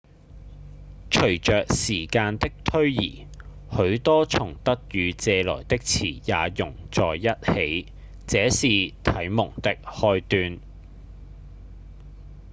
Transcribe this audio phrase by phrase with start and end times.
[1.11, 3.27] 隨著時間的推移
[3.71, 7.19] 許多從德語借來的詞也融在一
[7.53, 7.93] 起
[8.25, 8.67] 這是
[9.03, 10.59] 啟蒙的開端